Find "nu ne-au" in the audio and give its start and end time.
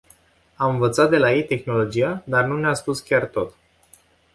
2.45-2.75